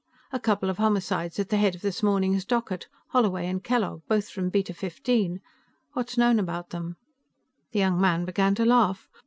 [0.31, 4.29] "A couple of homicides at the head of this morning's docket Holloway and Kellogg, both
[4.29, 5.41] from Beta Fifteen.
[5.93, 6.97] What is known about them?"
[7.71, 9.07] The young man began to laugh.